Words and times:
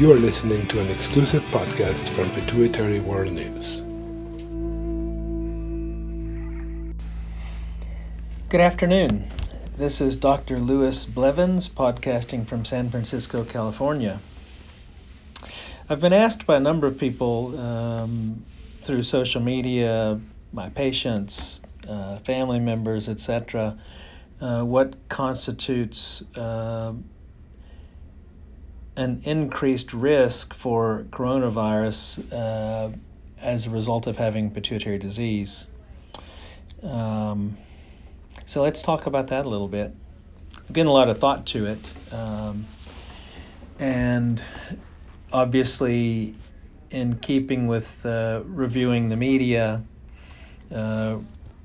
You 0.00 0.10
are 0.12 0.16
listening 0.16 0.66
to 0.68 0.80
an 0.80 0.88
exclusive 0.88 1.42
podcast 1.50 2.08
from 2.14 2.30
Pituitary 2.30 3.00
World 3.00 3.32
News. 3.32 3.82
Good 8.48 8.62
afternoon. 8.62 9.30
This 9.76 10.00
is 10.00 10.16
Dr. 10.16 10.58
Lewis 10.58 11.04
Blevins 11.04 11.68
podcasting 11.68 12.46
from 12.46 12.64
San 12.64 12.88
Francisco, 12.88 13.44
California. 13.44 14.18
I've 15.90 16.00
been 16.00 16.14
asked 16.14 16.46
by 16.46 16.56
a 16.56 16.60
number 16.60 16.86
of 16.86 16.96
people 16.96 17.60
um, 17.60 18.42
through 18.80 19.02
social 19.02 19.42
media, 19.42 20.18
my 20.54 20.70
patients, 20.70 21.60
uh, 21.86 22.16
family 22.20 22.58
members, 22.58 23.10
etc., 23.10 23.78
uh, 24.40 24.62
what 24.62 24.94
constitutes 25.10 26.22
uh, 26.36 26.94
an 28.96 29.22
increased 29.24 29.92
risk 29.92 30.54
for 30.54 31.06
coronavirus 31.10 32.32
uh, 32.32 32.90
as 33.40 33.66
a 33.66 33.70
result 33.70 34.06
of 34.06 34.16
having 34.16 34.50
pituitary 34.50 34.98
disease. 34.98 35.66
Um, 36.82 37.56
so 38.46 38.62
let's 38.62 38.82
talk 38.82 39.06
about 39.06 39.28
that 39.28 39.46
a 39.46 39.48
little 39.48 39.68
bit. 39.68 39.94
I've 40.56 40.72
given 40.72 40.88
a 40.88 40.92
lot 40.92 41.08
of 41.08 41.18
thought 41.18 41.46
to 41.46 41.66
it. 41.66 41.90
Um, 42.12 42.66
and 43.78 44.42
obviously, 45.32 46.34
in 46.90 47.16
keeping 47.18 47.66
with 47.66 48.04
uh, 48.04 48.42
reviewing 48.44 49.08
the 49.08 49.16
media, 49.16 49.82
uh, 50.74 51.18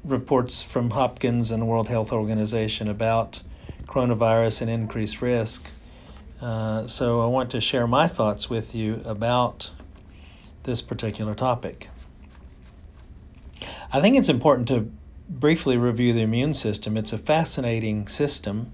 reports 0.04 0.62
from 0.62 0.90
Hopkins 0.90 1.52
and 1.52 1.68
World 1.68 1.88
Health 1.88 2.12
Organization 2.12 2.88
about 2.90 3.42
coronavirus 3.88 4.62
and 4.62 4.70
increased 4.70 5.22
risk, 5.22 5.66
uh, 6.42 6.88
so 6.88 7.22
I 7.22 7.28
want 7.28 7.52
to 7.52 7.62
share 7.62 7.88
my 7.88 8.08
thoughts 8.08 8.50
with 8.50 8.76
you 8.76 9.02
about 9.06 9.70
this 10.64 10.82
particular 10.82 11.36
topic. 11.36 11.90
I 13.92 14.02
think 14.02 14.18
it's 14.18 14.30
important 14.30 14.68
to 14.70 14.92
briefly 15.30 15.78
review 15.78 16.14
the 16.14 16.22
immune 16.22 16.54
system. 16.54 16.98
It's 16.98 17.14
a 17.14 17.18
fascinating 17.18 18.08
system, 18.08 18.74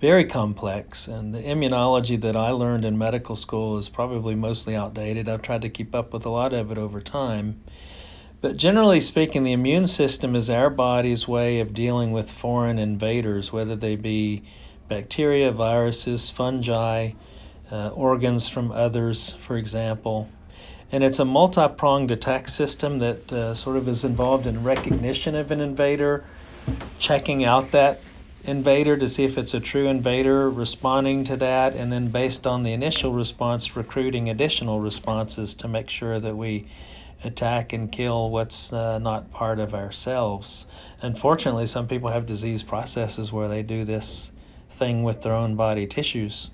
very 0.00 0.24
complex, 0.24 1.06
and 1.08 1.34
the 1.34 1.42
immunology 1.42 2.20
that 2.20 2.36
I 2.36 2.50
learned 2.50 2.84
in 2.84 2.98
medical 2.98 3.36
school 3.36 3.78
is 3.78 3.88
probably 3.88 4.34
mostly 4.34 4.74
outdated. 4.74 5.28
I've 5.28 5.42
tried 5.42 5.62
to 5.62 5.70
keep 5.70 5.94
up 5.94 6.12
with 6.12 6.26
a 6.26 6.30
lot 6.30 6.52
of 6.52 6.70
it 6.70 6.78
over 6.78 7.00
time. 7.00 7.62
But 8.40 8.56
generally 8.56 9.00
speaking, 9.00 9.42
the 9.42 9.52
immune 9.52 9.86
system 9.86 10.36
is 10.36 10.48
our 10.48 10.70
body's 10.70 11.26
way 11.26 11.60
of 11.60 11.74
dealing 11.74 12.12
with 12.12 12.30
foreign 12.30 12.78
invaders, 12.78 13.52
whether 13.52 13.74
they 13.74 13.96
be 13.96 14.42
bacteria, 14.88 15.52
viruses, 15.52 16.30
fungi, 16.30 17.12
uh, 17.70 17.88
organs 17.88 18.48
from 18.48 18.72
others, 18.72 19.34
for 19.46 19.56
example. 19.56 20.28
And 20.90 21.04
it's 21.04 21.18
a 21.18 21.24
multi 21.24 21.68
pronged 21.68 22.10
attack 22.10 22.48
system 22.48 22.98
that 23.00 23.30
uh, 23.32 23.54
sort 23.54 23.76
of 23.76 23.88
is 23.88 24.04
involved 24.04 24.46
in 24.46 24.64
recognition 24.64 25.34
of 25.34 25.50
an 25.50 25.60
invader, 25.60 26.24
checking 26.98 27.44
out 27.44 27.70
that 27.72 28.00
invader 28.44 28.96
to 28.96 29.08
see 29.08 29.24
if 29.24 29.36
it's 29.36 29.52
a 29.52 29.60
true 29.60 29.88
invader, 29.88 30.48
responding 30.48 31.24
to 31.24 31.36
that, 31.36 31.74
and 31.74 31.92
then 31.92 32.08
based 32.08 32.46
on 32.46 32.62
the 32.62 32.72
initial 32.72 33.12
response, 33.12 33.76
recruiting 33.76 34.30
additional 34.30 34.80
responses 34.80 35.54
to 35.56 35.68
make 35.68 35.90
sure 35.90 36.18
that 36.18 36.34
we 36.34 36.66
attack 37.24 37.72
and 37.72 37.92
kill 37.92 38.30
what's 38.30 38.72
uh, 38.72 38.98
not 38.98 39.30
part 39.30 39.58
of 39.58 39.74
ourselves. 39.74 40.64
Unfortunately, 41.02 41.66
some 41.66 41.86
people 41.86 42.08
have 42.10 42.26
disease 42.26 42.62
processes 42.62 43.30
where 43.30 43.48
they 43.48 43.62
do 43.62 43.84
this 43.84 44.32
thing 44.78 45.02
with 45.02 45.22
their 45.22 45.34
own 45.34 45.56
body 45.56 45.86
tissues. 45.86 46.50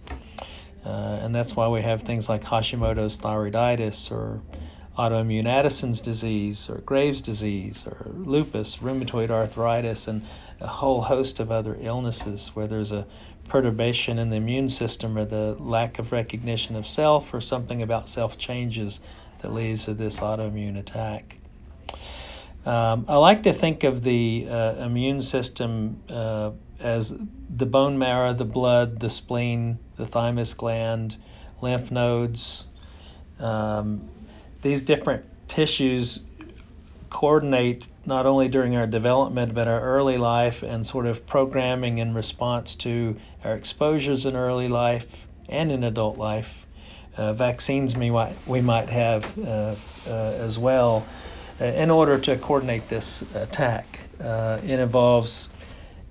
Uh, 0.85 1.19
and 1.23 1.35
that's 1.35 1.57
why 1.57 1.69
we 1.69 1.81
have 1.81 2.03
things 2.03 2.29
like 2.29 2.43
Hashimoto's 2.43 3.17
thyroiditis 3.17 4.11
or 4.11 4.43
autoimmune 4.99 5.47
Addison's 5.47 6.01
disease 6.01 6.69
or 6.69 6.79
Graves' 6.79 7.23
disease 7.23 7.85
or 7.87 8.07
lupus, 8.15 8.77
rheumatoid 8.77 9.31
arthritis, 9.31 10.09
and 10.09 10.23
a 10.61 10.67
whole 10.67 11.01
host 11.01 11.41
of 11.41 11.51
other 11.51 11.77
illnesses 11.81 12.51
where 12.55 12.67
there's 12.67 12.93
a 12.93 13.07
perturbation 13.49 14.19
in 14.19 14.31
the 14.31 14.37
immune 14.37 14.69
system 14.69 15.19
or 15.19 15.25
the 15.25 15.57
lack 15.59 15.99
of 15.99 16.13
recognition 16.13 16.77
of 16.77 16.87
self 16.87 17.35
or 17.35 17.41
something 17.41 17.83
about 17.83 18.09
self 18.09 18.39
changes 18.39 19.01
that 19.41 19.53
leads 19.53 19.85
to 19.85 19.95
this 19.95 20.19
autoimmune 20.19 20.79
attack. 20.79 21.37
Um, 22.65 23.05
I 23.09 23.17
like 23.17 23.43
to 23.43 23.53
think 23.53 23.85
of 23.85 24.03
the 24.03 24.47
uh, 24.49 24.87
immune 24.87 25.23
system 25.23 26.03
uh, 26.09 26.53
as 26.81 27.13
the 27.57 27.67
bone 27.67 27.99
marrow, 27.99 28.33
the 28.33 28.45
blood, 28.45 29.01
the 29.01 29.11
spleen, 29.11 29.79
the 29.97 30.07
thymus 30.07 30.55
gland, 30.55 31.17
lymph 31.61 31.91
nodes. 31.91 32.65
Um, 33.39 34.09
these 34.63 34.83
different 34.83 35.25
tissues 35.49 36.21
coordinate 37.11 37.87
not 38.07 38.27
only 38.27 38.49
during 38.49 38.75
our 38.75 38.89
development 38.89 39.55
but 39.55 39.69
our 39.69 39.81
early 39.81 40.19
life 40.19 40.65
and 40.65 40.85
sort 40.85 41.07
of 41.07 41.25
programming 41.27 41.99
in 41.99 42.13
response 42.13 42.75
to 42.75 43.17
our 43.45 43.55
exposures 43.55 44.27
in 44.27 44.35
early 44.35 44.69
life 44.69 45.27
and 45.49 45.71
in 45.71 45.85
adult 45.85 46.19
life. 46.19 46.67
Uh, 47.17 47.33
vaccines 47.33 47.97
we 47.97 48.11
might, 48.11 48.35
we 48.47 48.61
might 48.61 48.89
have 48.89 49.39
uh, 49.39 49.77
uh, 50.09 50.11
as 50.41 50.59
well 50.59 51.07
uh, 51.61 51.65
in 51.65 51.89
order 51.89 52.19
to 52.19 52.37
coordinate 52.37 52.89
this 52.89 53.23
attack. 53.35 54.01
Uh, 54.21 54.59
it 54.65 54.81
involves 54.81 55.51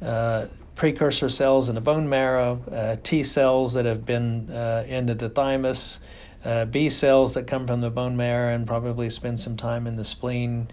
uh, 0.02 0.48
precursor 0.76 1.30
cells 1.30 1.70
in 1.70 1.76
the 1.76 1.82
bone 1.82 2.10
marrow, 2.10 2.64
uh, 2.72 2.96
T 3.04 3.24
cells 3.24 3.74
that 3.74 3.86
have 3.86 4.06
been 4.06 4.50
uh, 4.50 4.86
into 4.88 5.14
the 5.14 5.30
thymus, 5.30 6.00
uh, 6.44 6.66
B 6.66 6.90
cells 6.90 7.36
that 7.36 7.48
come 7.48 7.68
from 7.68 7.82
the 7.82 7.90
bone 7.90 8.18
marrow 8.18 8.54
and 8.54 8.68
probably 8.68 9.10
spend 9.10 9.40
some 9.40 9.56
time 9.56 9.88
in 9.88 9.96
the 9.96 10.04
spleen, 10.04 10.70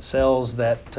cells 0.00 0.56
that 0.56 0.96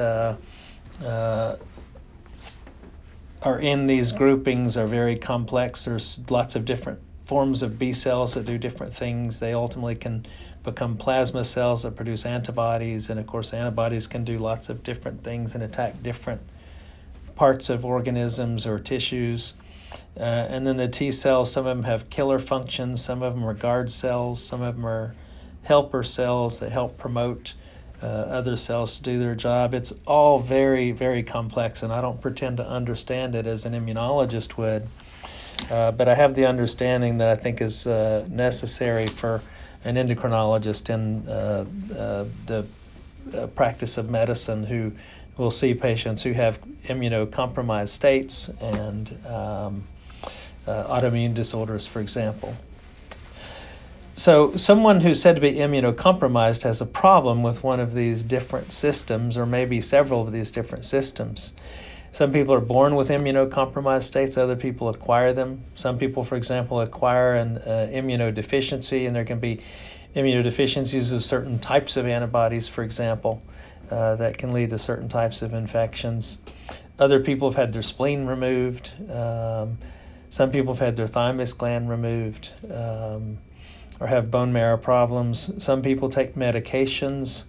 are 3.43 3.59
in 3.59 3.88
these 3.88 4.11
groupings 4.11 4.77
are 4.77 4.88
very 4.88 5.15
complex. 5.17 5.85
There's 5.85 6.19
lots 6.29 6.55
of 6.55 6.65
different 6.65 6.99
forms 7.25 7.63
of 7.63 7.79
B 7.79 7.93
cells 7.93 8.33
that 8.33 8.45
do 8.45 8.57
different 8.57 8.93
things. 8.93 9.39
They 9.39 9.53
ultimately 9.53 9.95
can 9.95 10.25
become 10.63 10.97
plasma 10.97 11.43
cells 11.43 11.81
that 11.83 11.95
produce 11.95 12.25
antibodies, 12.25 13.09
and 13.09 13.19
of 13.19 13.25
course, 13.25 13.53
antibodies 13.53 14.05
can 14.05 14.23
do 14.25 14.38
lots 14.38 14.69
of 14.69 14.83
different 14.83 15.23
things 15.23 15.55
and 15.55 15.63
attack 15.63 16.03
different 16.03 16.41
parts 17.41 17.72
of 17.72 17.84
organisms 17.84 18.68
or 18.68 18.78
tissues. 18.78 19.56
Uh, 20.16 20.22
and 20.22 20.68
then 20.68 20.78
the 20.78 20.88
T 20.88 21.12
cells, 21.12 21.52
some 21.52 21.66
of 21.66 21.75
them 21.75 21.84
have 21.85 22.07
killer 22.07 22.38
functions, 22.38 23.03
some 23.03 23.24
of 23.24 23.34
them 23.34 23.44
are 23.44 23.56
guard 23.56 23.91
cells, 23.91 24.44
some 24.44 24.62
of 24.62 24.75
them 24.75 24.85
are 24.85 25.16
helper 25.63 26.03
cells 26.03 26.59
that 26.59 26.72
help 26.72 27.00
promote 27.00 27.56
uh, 28.03 28.06
other 28.06 28.57
cells 28.57 28.97
to 28.97 29.01
do 29.01 29.18
their 29.18 29.34
job. 29.34 29.74
It's 29.74 29.91
all 30.06 30.40
very, 30.40 30.91
very 30.91 31.24
complex, 31.24 31.81
and 31.81 31.91
I 31.91 32.00
don't 32.00 32.22
pretend 32.22 32.57
to 32.57 32.68
understand 32.68 33.34
it 33.34 33.47
as 33.47 33.66
an 33.66 33.74
immunologist 33.74 34.56
would. 34.57 34.88
Uh, 35.68 35.91
but 35.94 36.07
I 36.07 36.13
have 36.13 36.35
the 36.35 36.46
understanding 36.46 37.18
that 37.18 37.30
I 37.30 37.35
think 37.35 37.59
is 37.59 37.88
uh, 37.88 38.28
necessary 38.30 39.07
for 39.07 39.41
an 39.84 39.96
endocrinologist 39.96 40.91
in 40.94 41.28
uh, 41.28 41.66
uh, 41.97 42.25
the 42.46 42.68
practice 43.56 43.97
of 43.97 44.12
medicine 44.12 44.63
who 44.63 44.91
we'll 45.41 45.52
see 45.52 45.74
patients 45.74 46.22
who 46.22 46.31
have 46.31 46.62
immunocompromised 46.84 47.90
states 47.90 48.50
and 48.62 49.18
um, 49.25 49.84
uh, 50.68 51.00
autoimmune 51.00 51.34
disorders, 51.34 51.88
for 51.88 52.00
example. 52.00 52.56
So, 54.13 54.56
someone 54.56 55.01
who's 55.01 55.19
said 55.19 55.38
to 55.38 55.41
be 55.41 55.53
immunocompromised 55.53 56.63
has 56.63 56.80
a 56.80 56.85
problem 56.85 57.41
with 57.41 57.63
one 57.63 57.80
of 57.80 57.94
these 57.94 58.24
different 58.24 58.72
systems, 58.72 59.38
or 59.38 59.46
maybe 59.46 59.81
several 59.81 60.22
of 60.22 60.31
these 60.31 60.51
different 60.51 60.85
systems. 60.85 61.53
Some 62.12 62.31
people 62.31 62.53
are 62.53 62.62
born 62.62 62.96
with 62.96 63.09
immunocompromised 63.09 64.03
states, 64.03 64.38
other 64.38 64.57
people 64.57 64.90
acquire 64.90 65.34
them. 65.34 65.63
Some 65.75 65.97
people, 65.97 66.24
for 66.24 66.36
example, 66.36 66.81
acquire 66.81 67.33
an 67.33 67.57
uh, 67.57 67.89
immunodeficiency, 67.92 69.07
and 69.07 69.15
there 69.15 69.25
can 69.25 69.39
be 69.39 69.62
immunodeficiencies 70.16 71.13
of 71.13 71.24
certain 71.24 71.60
types 71.60 71.98
of 71.98 72.08
antibodies, 72.08 72.68
for 72.68 72.84
example. 72.84 73.42
Uh, 73.90 74.16
that 74.16 74.38
can 74.38 74.54
lead 74.54 74.69
to 74.69 74.78
certain 74.78 75.10
types 75.10 75.42
of 75.42 75.54
infections. 75.54 76.38
Other 76.98 77.19
people 77.19 77.50
have 77.50 77.58
had 77.58 77.74
their 77.74 77.81
spleen 77.81 78.25
removed. 78.25 78.90
Um, 79.12 79.80
some 80.30 80.52
people 80.52 80.74
have 80.74 80.80
had 80.80 80.96
their 80.96 81.08
thymus 81.08 81.52
gland 81.52 81.90
removed 81.90 82.52
um, 82.74 83.38
or 84.00 84.08
have 84.08 84.31
bone 84.31 84.54
marrow 84.54 84.78
problems. 84.78 85.62
Some 85.62 85.81
people 85.81 86.10
take 86.10 86.36
medications 86.36 87.44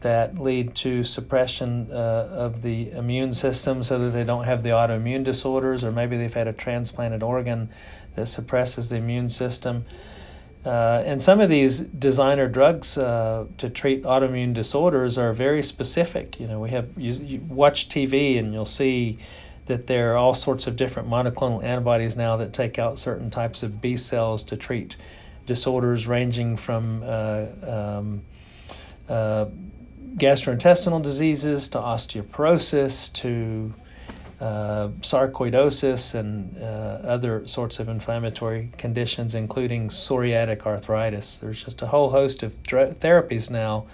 that 0.00 0.38
lead 0.38 0.74
to 0.76 1.04
suppression 1.04 1.88
uh, 1.92 2.28
of 2.30 2.62
the 2.62 2.90
immune 2.92 3.34
system 3.34 3.82
so 3.82 3.98
that 3.98 4.10
they 4.12 4.24
don't 4.24 4.44
have 4.44 4.62
the 4.62 4.70
autoimmune 4.70 5.24
disorders, 5.24 5.84
or 5.84 5.92
maybe 5.92 6.16
they've 6.16 6.32
had 6.32 6.48
a 6.48 6.54
transplanted 6.54 7.22
organ 7.22 7.68
that 8.14 8.26
suppresses 8.28 8.88
the 8.88 8.96
immune 8.96 9.28
system. 9.28 9.84
Uh, 10.64 11.02
and 11.04 11.20
some 11.20 11.40
of 11.40 11.48
these 11.48 11.80
designer 11.80 12.48
drugs 12.48 12.96
uh, 12.96 13.46
to 13.58 13.68
treat 13.68 14.04
autoimmune 14.04 14.54
disorders 14.54 15.18
are 15.18 15.32
very 15.32 15.62
specific. 15.62 16.38
You 16.38 16.46
know, 16.46 16.60
we 16.60 16.70
have 16.70 16.88
you, 16.96 17.12
you, 17.12 17.40
watch 17.40 17.88
TV 17.88 18.38
and 18.38 18.52
you'll 18.52 18.64
see 18.64 19.18
that 19.66 19.88
there 19.88 20.12
are 20.12 20.16
all 20.16 20.34
sorts 20.34 20.68
of 20.68 20.76
different 20.76 21.08
monoclonal 21.08 21.64
antibodies 21.64 22.16
now 22.16 22.36
that 22.36 22.52
take 22.52 22.78
out 22.78 22.98
certain 22.98 23.30
types 23.30 23.64
of 23.64 23.80
B 23.80 23.96
cells 23.96 24.44
to 24.44 24.56
treat 24.56 24.96
disorders 25.46 26.06
ranging 26.06 26.56
from 26.56 27.02
uh, 27.04 27.46
um, 27.66 28.22
uh, 29.08 29.46
gastrointestinal 30.16 31.02
diseases 31.02 31.70
to 31.70 31.78
osteoporosis 31.78 33.12
to 33.14 33.72
uh, 34.42 34.88
sarcoidosis 35.02 36.16
and 36.16 36.58
uh, 36.58 36.98
other 37.04 37.46
sorts 37.46 37.78
of 37.78 37.88
inflammatory 37.88 38.70
conditions, 38.76 39.36
including 39.36 39.88
psoriatic 39.88 40.66
arthritis. 40.66 41.38
There's 41.38 41.62
just 41.62 41.80
a 41.82 41.86
whole 41.86 42.10
host 42.10 42.42
of 42.42 42.60
dr- 42.64 42.98
therapies 42.98 43.50
now 43.50 43.86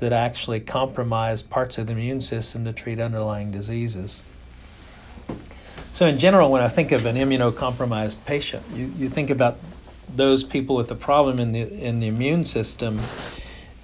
that 0.00 0.12
actually 0.12 0.60
compromise 0.60 1.40
parts 1.40 1.78
of 1.78 1.86
the 1.86 1.94
immune 1.94 2.20
system 2.20 2.66
to 2.66 2.74
treat 2.74 3.00
underlying 3.00 3.50
diseases. 3.50 4.22
So, 5.94 6.06
in 6.06 6.18
general, 6.18 6.50
when 6.50 6.60
I 6.60 6.68
think 6.68 6.92
of 6.92 7.06
an 7.06 7.16
immunocompromised 7.16 8.26
patient, 8.26 8.62
you, 8.68 8.92
you 8.98 9.08
think 9.08 9.30
about 9.30 9.56
those 10.14 10.44
people 10.44 10.76
with 10.76 10.90
a 10.90 10.96
problem 10.96 11.38
in 11.38 11.52
the 11.52 11.62
in 11.62 12.00
the 12.00 12.08
immune 12.08 12.44
system, 12.44 13.00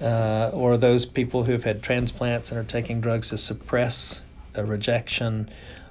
uh, 0.02 0.50
or 0.52 0.76
those 0.76 1.06
people 1.06 1.44
who 1.44 1.52
have 1.52 1.64
had 1.64 1.82
transplants 1.82 2.50
and 2.50 2.60
are 2.60 2.64
taking 2.64 3.00
drugs 3.00 3.30
to 3.30 3.38
suppress 3.38 4.20
a 4.54 4.64
rejection, 4.64 5.48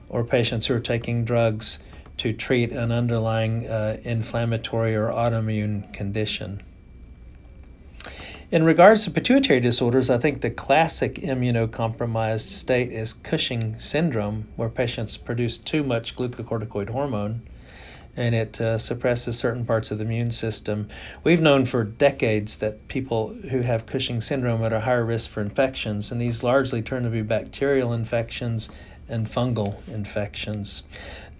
or 0.09 0.23
patients 0.23 0.67
who 0.67 0.73
are 0.73 0.79
taking 0.79 1.23
drugs 1.23 1.79
to 2.17 2.33
treat 2.33 2.71
an 2.71 2.91
underlying 2.91 3.67
uh, 3.67 3.97
inflammatory 4.03 4.95
or 4.95 5.07
autoimmune 5.07 5.93
condition. 5.93 6.61
In 8.51 8.63
regards 8.63 9.03
to 9.03 9.11
pituitary 9.11 9.59
disorders, 9.59 10.09
I 10.09 10.17
think 10.17 10.41
the 10.41 10.49
classic 10.49 11.15
immunocompromised 11.15 12.47
state 12.47 12.91
is 12.91 13.13
Cushing 13.13 13.79
syndrome, 13.79 14.47
where 14.55 14.69
patients 14.69 15.17
produce 15.17 15.59
too 15.59 15.83
much 15.83 16.15
glucocorticoid 16.15 16.89
hormone 16.89 17.43
and 18.17 18.35
it 18.35 18.59
uh, 18.59 18.77
suppresses 18.77 19.37
certain 19.37 19.65
parts 19.65 19.91
of 19.91 19.97
the 19.97 20.03
immune 20.03 20.31
system. 20.31 20.89
We've 21.23 21.39
known 21.39 21.65
for 21.65 21.83
decades 21.83 22.57
that 22.57 22.87
people 22.87 23.29
who 23.29 23.61
have 23.61 23.85
Cushing 23.85 24.19
syndrome 24.19 24.61
are 24.61 24.65
at 24.65 24.73
a 24.73 24.79
higher 24.79 25.05
risk 25.05 25.29
for 25.29 25.41
infections, 25.41 26.11
and 26.11 26.19
these 26.19 26.43
largely 26.43 26.81
turn 26.81 27.03
to 27.03 27.09
be 27.09 27.21
bacterial 27.21 27.93
infections 27.93 28.69
and 29.09 29.27
fungal 29.27 29.87
infections. 29.89 30.83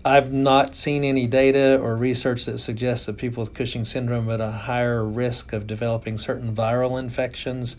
I've 0.04 0.32
not 0.32 0.76
seen 0.76 1.04
any 1.04 1.28
data 1.28 1.78
or 1.80 1.96
research 1.96 2.46
that 2.46 2.60
suggests 2.60 3.06
that 3.08 3.18
people 3.18 3.42
with 3.42 3.54
Cushing 3.54 3.84
syndrome 3.84 4.30
are 4.30 4.34
at 4.34 4.42
a 4.42 4.50
higher 4.50 5.04
risk 5.04 5.52
of 5.52 5.68
developing 5.68 6.18
certain 6.18 6.56
viral 6.56 7.00
infections, 7.00 7.76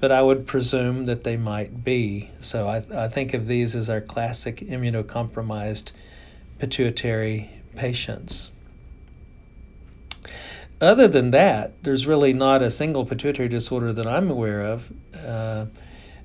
but 0.00 0.10
I 0.10 0.22
would 0.22 0.46
presume 0.46 1.04
that 1.06 1.24
they 1.24 1.36
might 1.36 1.84
be. 1.84 2.30
So 2.40 2.66
I, 2.66 2.82
I 2.94 3.08
think 3.08 3.34
of 3.34 3.46
these 3.46 3.76
as 3.76 3.90
our 3.90 4.00
classic 4.00 4.60
immunocompromised 4.60 5.92
pituitary 6.58 7.50
patients. 7.76 8.50
Other 10.80 11.08
than 11.08 11.32
that, 11.32 11.82
there's 11.82 12.06
really 12.06 12.32
not 12.32 12.62
a 12.62 12.70
single 12.70 13.04
pituitary 13.04 13.48
disorder 13.48 13.92
that 13.92 14.06
I'm 14.06 14.30
aware 14.30 14.62
of. 14.62 14.90
Uh, 15.14 15.66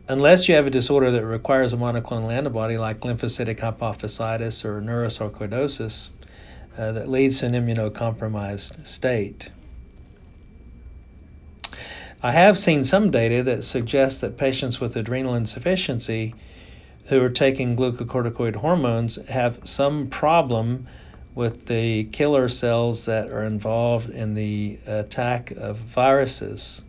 unless 0.07 0.49
you 0.49 0.55
have 0.55 0.67
a 0.67 0.71
disorder 0.71 1.11
that 1.11 1.25
requires 1.25 1.73
a 1.73 1.77
monoclonal 1.77 2.31
antibody 2.31 2.77
like 2.77 2.99
lymphocytic 3.01 3.59
hypophysitis 3.59 4.65
or 4.65 4.81
neurosarcoidosis 4.81 6.09
uh, 6.77 6.91
that 6.91 7.07
leads 7.07 7.39
to 7.39 7.45
an 7.45 7.53
immunocompromised 7.53 8.85
state. 8.85 9.49
I 12.21 12.31
have 12.31 12.57
seen 12.57 12.83
some 12.83 13.11
data 13.11 13.43
that 13.43 13.63
suggests 13.63 14.21
that 14.21 14.37
patients 14.37 14.79
with 14.79 14.95
adrenal 14.95 15.35
insufficiency 15.35 16.33
who 17.05 17.21
are 17.21 17.29
taking 17.29 17.75
glucocorticoid 17.75 18.55
hormones 18.55 19.15
have 19.27 19.59
some 19.67 20.07
problem 20.07 20.87
with 21.35 21.65
the 21.65 22.05
killer 22.05 22.47
cells 22.47 23.05
that 23.05 23.29
are 23.29 23.43
involved 23.43 24.09
in 24.09 24.35
the 24.35 24.79
attack 24.85 25.51
of 25.51 25.77
viruses 25.77 26.81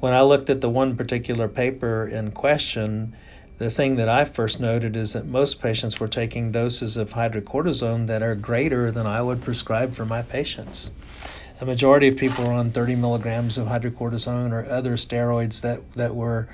when 0.00 0.14
I 0.14 0.22
looked 0.22 0.50
at 0.50 0.60
the 0.60 0.70
one 0.70 0.96
particular 0.96 1.46
paper 1.46 2.08
in 2.08 2.32
question, 2.32 3.14
the 3.58 3.70
thing 3.70 3.96
that 3.96 4.08
I 4.08 4.24
first 4.24 4.58
noted 4.58 4.96
is 4.96 5.12
that 5.12 5.26
most 5.26 5.60
patients 5.60 6.00
were 6.00 6.08
taking 6.08 6.50
doses 6.50 6.96
of 6.96 7.10
hydrocortisone 7.10 8.06
that 8.06 8.22
are 8.22 8.34
greater 8.34 8.90
than 8.90 9.06
I 9.06 9.20
would 9.20 9.42
prescribe 9.42 9.94
for 9.94 10.06
my 10.06 10.22
patients. 10.22 10.90
A 11.60 11.66
majority 11.66 12.08
of 12.08 12.16
people 12.16 12.44
were 12.44 12.52
on 12.52 12.70
30 12.70 12.96
milligrams 12.96 13.58
of 13.58 13.68
hydrocortisone 13.68 14.52
or 14.52 14.64
other 14.64 14.96
steroids 14.96 15.60
that, 15.60 15.92
that 15.92 16.14
were 16.14 16.48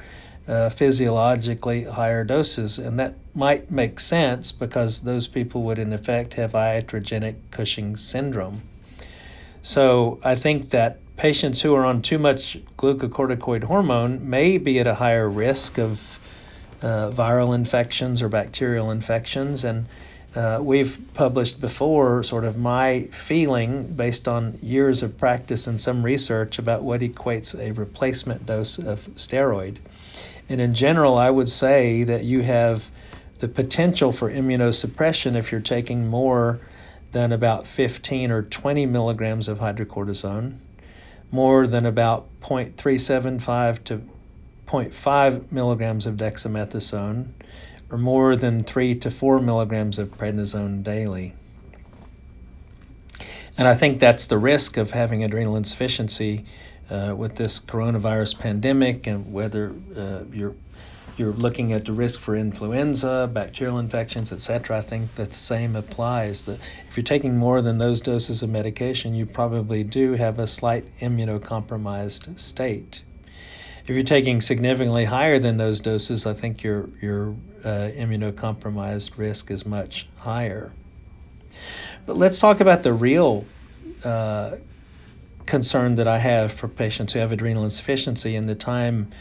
uh, 0.49 0.71
physiologically 0.71 1.85
higher 1.85 2.25
doses. 2.25 2.81
And 2.81 2.99
that 2.99 3.15
might 3.33 3.71
make 3.71 4.01
sense 4.01 4.51
because 4.51 5.01
those 5.01 5.29
people 5.29 5.63
would, 5.63 5.79
in 5.79 5.93
effect, 5.93 6.35
have 6.35 6.53
iatrogenic 6.53 7.37
Cushing 7.53 7.97
syndrome. 7.97 8.63
So 9.63 10.19
I 10.25 10.35
think 10.35 10.71
that 10.71 10.99
patients 11.17 11.63
who 11.63 11.75
are 11.75 11.85
on 11.85 12.03
too 12.03 12.19
much 12.19 12.59
glucocorticoid 12.77 13.65
hormone 13.65 14.29
may 14.29 14.59
be 14.59 14.79
at 14.79 14.87
a 14.87 14.95
higher 14.95 15.29
risk 15.29 15.79
of 15.79 16.19
uh, 16.83 17.11
viral 17.11 17.55
infections 17.55 18.23
or 18.23 18.29
bacterial 18.29 18.91
infections. 18.91 19.65
And 19.65 19.87
uh, 20.35 20.61
we've 20.63 21.01
published 21.15 21.59
before 21.59 22.23
sort 22.23 22.45
of 22.45 22.59
my 22.59 23.09
feeling 23.13 23.85
based 23.85 24.29
on 24.29 24.59
years 24.63 25.03
of 25.03 25.17
practice 25.17 25.67
and 25.67 25.81
some 25.81 26.03
research 26.03 26.59
about 26.59 26.83
what 26.83 27.01
equates 27.01 27.59
a 27.59 27.73
replacement 27.73 28.45
dose 28.45 28.79
of 28.79 29.01
steroid. 29.15 29.79
And 30.51 30.61
in 30.61 30.75
general, 30.75 31.17
I 31.17 31.31
would 31.31 31.49
say 31.49 32.05
that 32.05 32.25
you 32.25 32.43
have 32.43 32.89
the 33.39 33.49
potential 33.49 34.13
for 34.13 34.31
immunosuppression 34.31 35.35
if 35.37 35.51
you're 35.51 35.63
taking 35.63 36.07
more 36.07 36.61
than 37.13 37.33
about 37.33 37.67
15 37.67 38.31
or 38.31 38.43
20 38.43 38.85
milligrams 38.85 39.49
of 39.49 39.59
hydrocortisone 39.59 40.59
more 41.31 41.67
than 41.67 41.87
about 41.87 42.29
0.375 42.41 43.85
to 43.85 44.03
0.5 44.67 45.53
milligrams 45.53 46.07
of 46.07 46.17
dexamethasone, 46.17 47.29
or 47.91 47.99
more 47.99 48.37
than 48.37 48.65
3 48.65 48.97
to 48.97 49.11
4 49.11 49.41
milligrams 49.41 49.99
of 49.99 50.09
prednisone 50.17 50.83
daily. 50.83 51.35
And 53.59 53.67
I 53.67 53.75
think 53.75 54.01
that's 54.01 54.27
the 54.27 54.39
risk 54.39 54.77
of 54.77 54.91
having 54.91 55.25
adrenal 55.25 55.57
insufficiency 55.57 56.45
uh, 56.91 57.15
with 57.17 57.37
this 57.37 57.59
coronavirus 57.61 58.39
pandemic, 58.39 59.07
and 59.07 59.33
whether 59.33 59.75
uh, 59.97 60.25
you're 60.33 60.55
you're 61.17 61.33
looking 61.33 61.73
at 61.73 61.85
the 61.85 61.93
risk 61.93 62.21
for 62.21 62.37
influenza, 62.37 63.31
bacterial 63.33 63.79
infections, 63.79 64.33
etc. 64.33 64.79
I 64.79 64.81
think 64.83 65.15
that 65.15 65.31
the 65.31 65.37
same 65.37 65.75
applies. 65.75 66.43
That 66.43 66.61
if 66.89 66.97
you're 66.97 67.05
taking 67.05 67.37
more 67.37 67.63
than 67.63 67.79
those 67.79 68.01
doses 68.01 68.43
of 68.43 68.51
medication, 68.51 69.15
you 69.15 69.27
probably 69.27 69.83
do 69.83 70.13
have 70.13 70.39
a 70.39 70.47
slight 70.47 70.85
immunocompromised 70.99 72.39
state. 72.39 73.03
If 73.87 73.95
you're 73.95 74.03
taking 74.03 74.41
significantly 74.41 75.05
higher 75.05 75.39
than 75.39 75.57
those 75.57 75.81
doses, 75.81 76.27
I 76.27 76.35
think 76.35 76.63
your 76.63 76.91
your 77.01 77.37
uh, 77.65 77.91
immunocompromised 77.95 79.17
risk 79.17 79.51
is 79.51 79.65
much 79.65 80.09
higher. 80.19 80.73
But 82.05 82.17
let's 82.17 82.39
talk 82.39 82.61
about 82.61 82.83
the 82.83 82.93
real 82.93 83.47
uh, 84.05 84.57
concern 85.47 85.95
that 85.95 86.09
I 86.09 86.19
have 86.19 86.53
for 86.53 86.69
patients 86.69 87.13
who 87.13 87.21
have 87.21 87.33
adrenal 87.33 87.65
insufficiency 87.65 88.37
and 88.37 88.49
the 88.49 88.55
time 88.55 89.13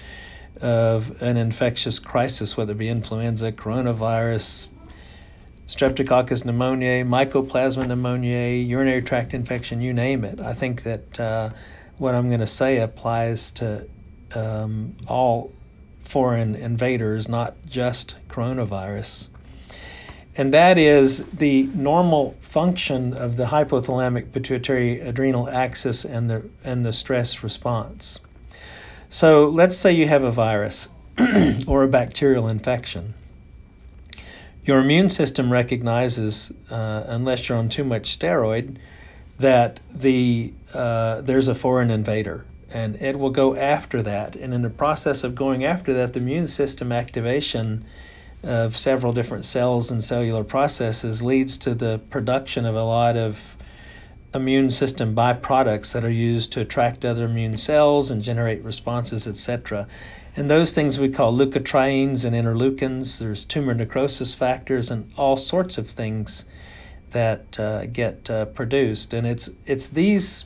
of 0.62 1.22
an 1.22 1.38
infectious 1.38 2.00
crisis, 2.00 2.56
whether 2.56 2.72
it 2.72 2.78
be 2.78 2.90
influenza, 2.90 3.52
coronavirus, 3.52 4.68
streptococcus 5.68 6.44
pneumoniae, 6.44 7.06
mycoplasma 7.06 7.86
pneumoniae, 7.86 8.68
urinary 8.68 9.02
tract 9.02 9.34
infection, 9.34 9.82
you 9.82 9.94
name 9.94 10.24
it. 10.24 10.40
I 10.40 10.54
think 10.54 10.84
that 10.84 11.20
uh, 11.20 11.50
what 11.98 12.16
I'm 12.16 12.28
going 12.28 12.42
to 12.42 12.48
say 12.48 12.78
applies 12.78 13.52
to 13.54 13.88
um, 14.34 14.96
all 15.08 15.52
foreign 16.04 16.56
invaders, 16.56 17.28
not 17.28 17.56
just 17.68 18.16
coronavirus. 18.30 19.30
And 20.38 20.54
that 20.54 20.78
is 20.78 21.24
the 21.26 21.64
normal 21.74 22.36
function 22.42 23.14
of 23.14 23.38
the 23.38 23.46
hypothalamic 23.46 24.34
pituitary 24.34 25.00
adrenal 25.00 25.50
axis 25.50 26.04
and 26.04 26.30
the 26.30 26.44
and 26.64 26.86
the 26.86 26.92
stress 26.92 27.42
response. 27.42 28.20
So 29.10 29.46
let's 29.46 29.78
say 29.78 29.94
you 29.94 30.08
have 30.08 30.24
a 30.24 30.32
virus 30.32 30.90
or 31.68 31.84
a 31.84 31.88
bacterial 31.88 32.48
infection. 32.48 33.14
Your 34.66 34.80
immune 34.80 35.10
system 35.10 35.52
recognizes, 35.52 36.52
uh, 36.72 37.04
unless 37.08 37.48
you're 37.48 37.58
on 37.58 37.70
too 37.70 37.84
much 37.84 38.18
steroid, 38.18 38.78
that 39.40 39.80
the 39.94 40.54
uh, 40.74 41.22
there's 41.22 41.48
a 41.48 41.56
foreign 41.56 41.92
invader, 41.92 42.46
and 42.72 42.96
it 42.96 43.20
will 43.20 43.30
go 43.30 43.56
after 43.56 44.02
that. 44.02 44.36
And 44.36 44.54
in 44.54 44.62
the 44.64 44.70
process 44.70 45.24
of 45.24 45.36
going 45.36 45.66
after 45.66 45.94
that, 45.96 46.14
the 46.14 46.20
immune 46.20 46.48
system 46.48 46.92
activation 46.92 47.86
of 48.44 48.76
several 48.76 49.14
different 49.14 49.46
cells 49.46 49.92
and 49.92 50.04
cellular 50.04 50.44
processes 50.44 51.22
leads 51.22 51.58
to 51.58 51.76
the 51.76 52.00
production 52.10 52.66
of 52.66 52.76
a 52.76 52.84
lot 52.84 53.18
of 53.18 53.58
immune 54.36 54.70
system 54.70 55.16
byproducts 55.16 55.94
that 55.94 56.06
are 56.06 56.12
used 56.12 56.54
to 56.54 56.62
attract 56.62 57.06
other 57.06 57.26
immune 57.26 57.58
cells 57.58 58.12
and 58.12 58.22
generate 58.22 58.64
responses, 58.64 59.28
etc. 59.28 59.88
And 60.36 60.50
those 60.50 60.74
things 60.74 61.00
we 61.00 61.10
call 61.10 61.34
leukotrienes 61.34 62.26
and 62.26 62.36
interleukins. 62.36 63.18
There's 63.18 63.46
tumor 63.46 63.74
necrosis 63.74 64.36
factors 64.36 64.92
and 64.92 65.12
all 65.16 65.38
sorts 65.38 65.78
of 65.78 65.90
things 65.90 66.46
that 67.12 67.60
uh, 67.60 67.86
get 67.86 68.30
uh, 68.30 68.46
produced. 68.46 69.14
And 69.14 69.26
it's 69.26 69.50
it's 69.66 69.90
these 69.90 70.46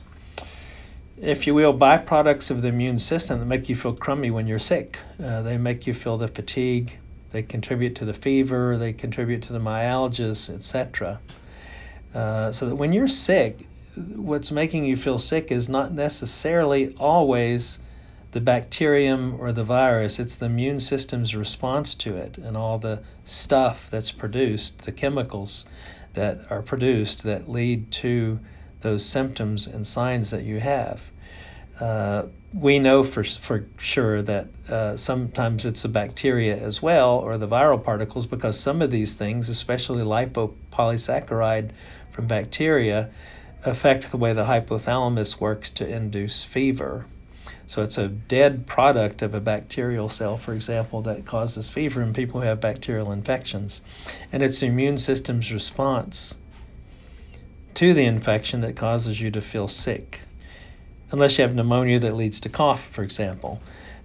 if 1.20 1.46
you 1.46 1.54
will, 1.54 1.76
byproducts 1.76 2.50
of 2.50 2.62
the 2.62 2.68
immune 2.68 2.98
system 2.98 3.40
that 3.40 3.46
make 3.46 3.68
you 3.68 3.76
feel 3.76 3.92
crummy 3.92 4.30
when 4.30 4.46
you're 4.46 4.58
sick. 4.58 4.98
Uh, 5.22 5.42
they 5.42 5.58
make 5.58 5.86
you 5.86 5.92
feel 5.92 6.16
the 6.16 6.28
fatigue, 6.28 6.98
they 7.30 7.42
contribute 7.42 7.96
to 7.96 8.06
the 8.06 8.12
fever, 8.14 8.78
they 8.78 8.92
contribute 8.92 9.42
to 9.42 9.52
the 9.52 9.58
myalgias, 9.58 10.48
etc. 10.48 11.20
Uh, 12.14 12.50
so 12.52 12.70
that 12.70 12.76
when 12.76 12.92
you're 12.92 13.06
sick, 13.06 13.66
what's 13.96 14.50
making 14.50 14.84
you 14.84 14.96
feel 14.96 15.18
sick 15.18 15.50
is 15.50 15.68
not 15.68 15.92
necessarily 15.92 16.94
always 16.96 17.78
the 18.32 18.40
bacterium 18.40 19.36
or 19.40 19.50
the 19.50 19.64
virus, 19.64 20.20
it's 20.20 20.36
the 20.36 20.46
immune 20.46 20.78
system's 20.78 21.34
response 21.34 21.94
to 21.94 22.16
it 22.16 22.38
and 22.38 22.56
all 22.56 22.78
the 22.78 23.02
stuff 23.24 23.90
that's 23.90 24.12
produced, 24.12 24.78
the 24.82 24.92
chemicals 24.92 25.66
that 26.14 26.38
are 26.50 26.62
produced 26.62 27.24
that 27.24 27.48
lead 27.48 27.90
to 27.90 28.38
those 28.82 29.04
symptoms 29.04 29.66
and 29.66 29.86
signs 29.86 30.30
that 30.30 30.44
you 30.44 30.60
have. 30.60 31.02
Uh, 31.80 32.26
we 32.52 32.78
know 32.78 33.02
for 33.02 33.24
for 33.24 33.66
sure 33.78 34.20
that 34.22 34.48
uh, 34.68 34.96
sometimes 34.96 35.64
it's 35.64 35.82
the 35.82 35.88
bacteria 35.88 36.56
as 36.56 36.82
well 36.82 37.18
or 37.18 37.38
the 37.38 37.48
viral 37.48 37.82
particles 37.82 38.26
because 38.26 38.58
some 38.58 38.82
of 38.82 38.90
these 38.90 39.14
things, 39.14 39.48
especially 39.48 40.04
lipopolysaccharide 40.04 41.70
from 42.10 42.26
bacteria, 42.26 43.10
affect 43.64 44.10
the 44.10 44.16
way 44.16 44.32
the 44.32 44.44
hypothalamus 44.44 45.40
works 45.40 45.70
to 45.70 45.88
induce 45.88 46.44
fever. 46.44 47.06
So 47.66 47.82
it's 47.82 47.98
a 47.98 48.08
dead 48.08 48.66
product 48.66 49.22
of 49.22 49.34
a 49.34 49.40
bacterial 49.40 50.08
cell, 50.08 50.36
for 50.36 50.54
example, 50.54 51.02
that 51.02 51.24
causes 51.24 51.70
fever 51.70 52.02
in 52.02 52.12
people 52.12 52.40
who 52.40 52.46
have 52.46 52.60
bacterial 52.60 53.12
infections. 53.12 53.80
And 54.32 54.42
it's 54.42 54.60
the 54.60 54.66
immune 54.66 54.98
system's 54.98 55.52
response 55.52 56.36
to 57.74 57.94
the 57.94 58.04
infection 58.04 58.62
that 58.62 58.76
causes 58.76 59.20
you 59.20 59.30
to 59.30 59.40
feel 59.40 59.68
sick. 59.68 60.20
Unless 61.12 61.38
you 61.38 61.42
have 61.42 61.54
pneumonia 61.54 62.00
that 62.00 62.16
leads 62.16 62.40
to 62.40 62.48
cough, 62.48 62.88
for 62.88 63.02
example, 63.02 63.60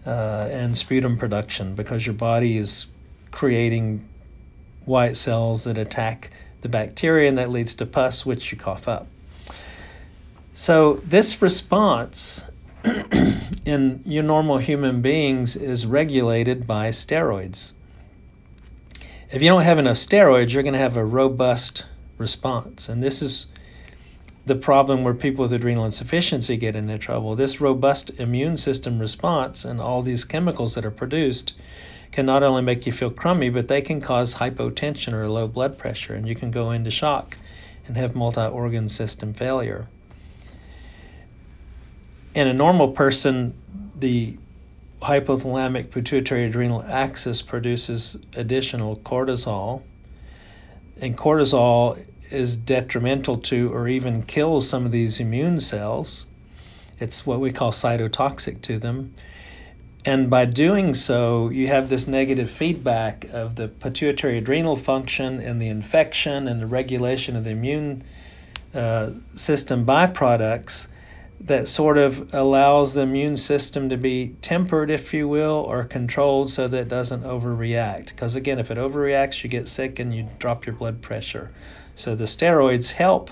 uh, 0.05 0.47
and 0.51 0.77
sputum 0.77 1.17
production, 1.17 1.75
because 1.75 2.05
your 2.05 2.15
body 2.15 2.57
is 2.57 2.88
creating 3.31 4.07
white 4.85 5.17
cells 5.17 5.63
that 5.63 5.77
attack 5.77 6.29
the 6.62 6.69
bacteria, 6.69 7.27
and 7.29 7.38
that 7.38 7.50
leads 7.50 7.75
to 7.75 7.85
pus, 7.85 8.25
which 8.25 8.51
you 8.51 8.57
cough 8.57 8.88
up. 8.88 9.07
So, 10.57 10.93
this 10.93 11.41
response 11.41 12.41
in 13.65 14.01
your 14.05 14.24
normal 14.24 14.57
human 14.57 15.01
beings 15.01 15.57
is 15.57 15.85
regulated 15.85 16.65
by 16.65 16.91
steroids. 16.91 17.74
If 19.33 19.41
you 19.41 19.50
don't 19.50 19.63
have 19.63 19.79
enough 19.79 19.97
steroids, 19.97 20.53
you're 20.53 20.63
going 20.63 20.71
to 20.71 20.79
have 20.79 20.95
a 20.95 21.03
robust 21.03 21.83
response. 22.17 22.88
And 22.88 23.03
this 23.03 23.21
is 23.21 23.47
the 24.45 24.55
problem 24.55 25.03
where 25.03 25.13
people 25.13 25.41
with 25.41 25.51
adrenal 25.51 25.83
insufficiency 25.83 26.55
get 26.55 26.77
into 26.77 26.97
trouble. 27.00 27.35
This 27.35 27.59
robust 27.59 28.12
immune 28.12 28.55
system 28.55 28.97
response 28.97 29.65
and 29.65 29.81
all 29.81 30.03
these 30.03 30.24
chemicals 30.24 30.75
that 30.75 30.85
are 30.85 30.89
produced 30.89 31.53
can 32.13 32.25
not 32.25 32.43
only 32.43 32.62
make 32.62 32.85
you 32.85 32.93
feel 32.93 33.12
crummy, 33.12 33.50
but 33.50 33.67
they 33.67 33.81
can 33.81 34.00
cause 34.00 34.33
hypotension 34.33 35.12
or 35.12 35.27
low 35.27 35.50
blood 35.50 35.77
pressure, 35.77 36.13
and 36.13 36.25
you 36.25 36.33
can 36.33 36.50
go 36.50 36.71
into 36.71 36.91
shock 36.91 37.38
and 37.88 37.97
have 37.97 38.15
multi 38.15 38.39
organ 38.39 38.88
system 38.88 39.33
failure 39.33 39.89
in 42.35 42.47
a 42.47 42.53
normal 42.53 42.89
person, 42.89 43.53
the 43.97 44.37
hypothalamic 45.01 45.89
pituitary 45.89 46.45
adrenal 46.45 46.83
axis 46.83 47.41
produces 47.41 48.17
additional 48.35 48.97
cortisol, 48.97 49.81
and 50.99 51.17
cortisol 51.17 52.05
is 52.31 52.57
detrimental 52.57 53.37
to 53.37 53.73
or 53.73 53.87
even 53.87 54.21
kills 54.23 54.67
some 54.67 54.85
of 54.85 54.91
these 54.91 55.19
immune 55.19 55.59
cells. 55.61 56.27
It's 56.99 57.25
what 57.25 57.39
we 57.39 57.51
call 57.51 57.71
cytotoxic 57.71 58.61
to 58.63 58.79
them. 58.79 59.13
And 60.05 60.29
by 60.29 60.45
doing 60.45 60.93
so, 60.93 61.49
you 61.49 61.67
have 61.67 61.89
this 61.89 62.07
negative 62.07 62.51
feedback 62.51 63.25
of 63.31 63.55
the 63.55 63.67
pituitary 63.67 64.37
adrenal 64.37 64.75
function 64.75 65.39
and 65.39 65.61
the 65.61 65.69
infection 65.69 66.47
and 66.47 66.61
the 66.61 66.67
regulation 66.67 67.35
of 67.35 67.43
the 67.43 67.51
immune 67.51 68.03
uh, 68.73 69.11
system 69.35 69.85
byproducts 69.85 70.87
that 71.41 71.67
sort 71.67 71.97
of 71.97 72.33
allows 72.33 72.93
the 72.93 73.01
immune 73.01 73.37
system 73.37 73.89
to 73.89 73.97
be 73.97 74.35
tempered, 74.41 74.89
if 74.89 75.13
you 75.13 75.27
will, 75.27 75.65
or 75.67 75.83
controlled 75.83 76.49
so 76.49 76.67
that 76.67 76.81
it 76.81 76.87
doesn't 76.87 77.23
overreact. 77.23 78.07
Because 78.07 78.35
again, 78.35 78.59
if 78.59 78.71
it 78.71 78.77
overreacts, 78.77 79.43
you 79.43 79.49
get 79.49 79.67
sick 79.67 79.99
and 79.99 80.15
you 80.15 80.27
drop 80.39 80.65
your 80.65 80.75
blood 80.75 81.01
pressure. 81.01 81.51
So 81.95 82.15
the 82.15 82.25
steroids 82.25 82.91
help 82.91 83.29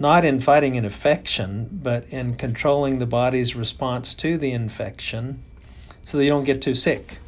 not 0.00 0.24
in 0.24 0.40
fighting 0.40 0.78
an 0.78 0.84
infection, 0.84 1.68
but 1.70 2.06
in 2.08 2.34
controlling 2.34 2.98
the 2.98 3.06
body's 3.06 3.54
response 3.54 4.14
to 4.14 4.38
the 4.38 4.50
infection 4.50 5.42
so 6.04 6.16
that 6.16 6.24
you 6.24 6.30
don't 6.30 6.44
get 6.44 6.62
too 6.62 6.74
sick. 6.74 7.18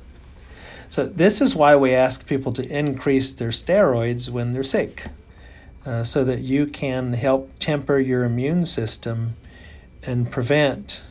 So, 0.89 1.07
this 1.07 1.41
is 1.41 1.55
why 1.55 1.77
we 1.77 1.95
ask 1.95 2.27
people 2.27 2.53
to 2.55 2.67
increase 2.67 3.33
their 3.33 3.51
steroids 3.51 4.29
when 4.29 4.53
they're 4.53 4.63
sick. 4.63 5.05
Uh, 5.85 6.05
so 6.05 6.23
that 6.23 6.39
you 6.39 6.67
can 6.67 7.13
help 7.13 7.59
temper 7.59 7.99
your 7.99 8.23
immune 8.23 8.65
system 8.65 9.35
and 10.05 10.31
prevent 10.31 11.03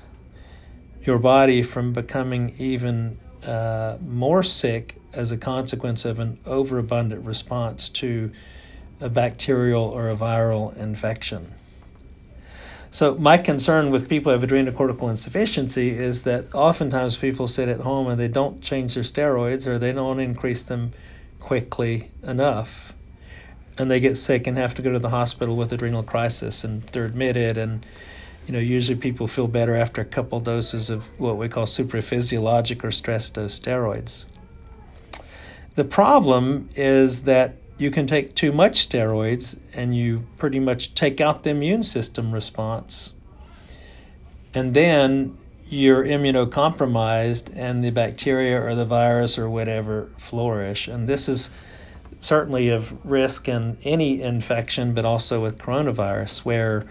your 1.01 1.19
body 1.19 1.61
from 1.61 1.91
becoming 1.91 2.55
even 2.57 3.17
uh, 3.43 3.97
more 3.99 4.43
sick 4.43 4.95
as 5.11 5.31
a 5.31 5.37
consequence 5.37 6.05
of 6.05 6.19
an 6.19 6.39
overabundant 6.45 7.25
response 7.25 7.89
to 7.89 8.31
a 9.01 9.09
bacterial 9.09 9.83
or 9.83 10.07
a 10.07 10.15
viral 10.15 10.73
infection. 10.77 11.51
So, 12.91 13.15
my 13.15 13.37
concern 13.37 13.89
with 13.91 14.07
people 14.07 14.31
who 14.31 14.39
have 14.39 14.49
adrenocortical 14.49 15.09
insufficiency 15.09 15.89
is 15.89 16.23
that 16.23 16.55
oftentimes 16.55 17.17
people 17.17 17.49
sit 17.49 17.67
at 17.67 17.81
home 17.81 18.07
and 18.07 18.17
they 18.17 18.29
don't 18.29 18.61
change 18.61 18.93
their 18.93 19.03
steroids 19.03 19.67
or 19.67 19.79
they 19.79 19.91
don't 19.91 20.21
increase 20.21 20.63
them 20.63 20.93
quickly 21.41 22.09
enough 22.23 22.93
and 23.81 23.89
they 23.89 23.99
get 23.99 24.15
sick 24.15 24.45
and 24.45 24.57
have 24.57 24.75
to 24.75 24.83
go 24.83 24.91
to 24.91 24.99
the 24.99 25.09
hospital 25.09 25.55
with 25.55 25.73
adrenal 25.73 26.03
crisis 26.03 26.63
and 26.63 26.83
they're 26.91 27.05
admitted 27.05 27.57
and 27.57 27.83
you 28.45 28.53
know 28.53 28.59
usually 28.59 28.97
people 28.97 29.27
feel 29.27 29.47
better 29.47 29.75
after 29.75 30.01
a 30.01 30.05
couple 30.05 30.39
doses 30.39 30.91
of 30.91 31.05
what 31.17 31.37
we 31.37 31.49
call 31.49 31.65
supraphysiologic 31.65 32.83
or 32.83 32.91
stress 32.91 33.29
dose 33.31 33.59
steroids. 33.59 34.25
The 35.73 35.83
problem 35.83 36.69
is 36.75 37.23
that 37.23 37.55
you 37.79 37.89
can 37.89 38.05
take 38.05 38.35
too 38.35 38.51
much 38.51 38.87
steroids 38.87 39.57
and 39.73 39.95
you 39.95 40.27
pretty 40.37 40.59
much 40.59 40.93
take 40.93 41.19
out 41.19 41.41
the 41.41 41.49
immune 41.49 41.81
system 41.81 42.31
response 42.31 43.13
and 44.53 44.75
then 44.75 45.37
you're 45.67 46.03
immunocompromised 46.03 47.51
and 47.55 47.83
the 47.83 47.89
bacteria 47.89 48.61
or 48.61 48.75
the 48.75 48.85
virus 48.85 49.39
or 49.39 49.49
whatever 49.49 50.09
flourish 50.17 50.87
and 50.87 51.07
this 51.09 51.27
is 51.27 51.49
certainly 52.21 52.69
of 52.69 52.93
risk 53.03 53.49
in 53.49 53.77
any 53.83 54.21
infection, 54.21 54.93
but 54.93 55.05
also 55.05 55.41
with 55.41 55.57
coronavirus, 55.57 56.45
where 56.45 56.85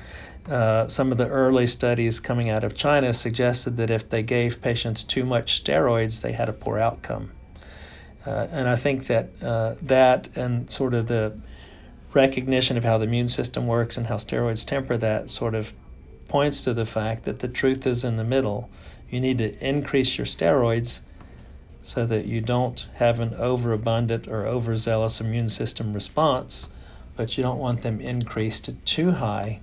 uh, 0.49 0.88
some 0.88 1.12
of 1.12 1.18
the 1.18 1.28
early 1.28 1.66
studies 1.66 2.18
coming 2.20 2.50
out 2.50 2.64
of 2.64 2.75
China 2.75 3.14
suggested 3.14 3.76
that 3.76 3.90
if 3.90 4.10
they 4.10 4.22
gave 4.22 4.60
patients 4.60 5.04
too 5.04 5.25
much 5.25 5.62
steroids, 5.62 6.20
they 6.20 6.32
had 6.32 6.49
a 6.49 6.52
poor 6.52 6.78
outcome. 6.78 7.30
Uh, 8.26 8.49
and 8.50 8.68
I 8.68 8.76
think 8.76 9.06
that 9.06 9.30
uh, 9.40 9.76
that 9.82 10.28
and 10.37 10.70
sort 10.70 10.92
of 10.94 11.06
the 11.06 11.38
recognition 12.12 12.76
of 12.76 12.84
how 12.84 12.99
the 12.99 13.04
immune 13.04 13.28
system 13.28 13.66
works 13.66 13.96
and 13.96 14.06
how 14.06 14.16
steroids 14.16 14.66
temper 14.66 14.96
that 14.96 15.30
sort 15.30 15.54
of 15.54 15.72
points 16.28 16.64
to 16.64 16.75
the 16.75 16.84
fact 16.84 17.25
that 17.25 17.38
the 17.38 17.49
truth 17.49 17.87
is 17.87 18.04
in 18.04 18.16
the 18.16 18.25
middle. 18.25 18.68
You 19.08 19.20
need 19.20 19.38
to 19.38 19.66
increase 19.66 20.18
your 20.18 20.26
steroids 20.26 21.00
so 21.82 22.06
that 22.06 22.26
you 22.26 22.40
don't 22.40 22.87
have 22.94 23.20
an 23.20 23.34
overabundant 23.34 24.28
or 24.28 24.46
overzealous 24.46 25.20
immune 25.20 25.49
system 25.49 25.92
response, 25.92 26.68
but 27.16 27.37
you 27.37 27.42
don't 27.42 27.58
want 27.58 27.82
them 27.82 28.00
increased 28.00 28.70
too 28.84 29.10
high, 29.10 29.60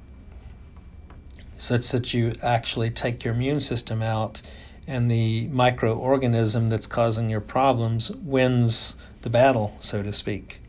such 1.57 1.89
that 1.89 2.13
you 2.13 2.33
actually 2.41 2.89
take 2.89 3.23
your 3.23 3.33
immune 3.33 3.59
system 3.59 4.01
out 4.01 4.41
and 4.87 5.11
the 5.11 5.47
microorganism 5.49 6.69
that's 6.69 6.87
causing 6.87 7.29
your 7.29 7.41
problems 7.41 8.09
wins 8.09 8.95
the 9.21 9.29
battle, 9.29 9.75
so 9.79 10.01
to 10.01 10.13
speak. 10.13 10.61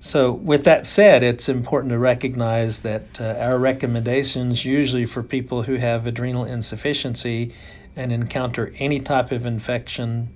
So, 0.00 0.32
with 0.32 0.64
that 0.64 0.86
said, 0.86 1.22
it's 1.22 1.48
important 1.48 1.90
to 1.92 1.98
recognize 1.98 2.80
that 2.80 3.02
uh, 3.18 3.36
our 3.40 3.58
recommendations, 3.58 4.62
usually 4.62 5.06
for 5.06 5.22
people 5.22 5.62
who 5.62 5.76
have 5.76 6.06
adrenal 6.06 6.44
insufficiency, 6.44 7.54
and 7.96 8.12
encounter 8.12 8.72
any 8.78 9.00
type 9.00 9.32
of 9.32 9.46
infection, 9.46 10.28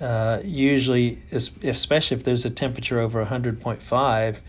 uh, 0.00 0.40
usually, 0.44 1.18
especially 1.32 2.16
if 2.16 2.24
there's 2.24 2.44
a 2.44 2.50
temperature 2.50 3.00
over 3.00 3.24
100.5, 3.24 4.40